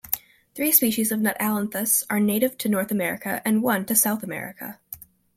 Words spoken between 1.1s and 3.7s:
of "Nuttallanthus" are native to North America and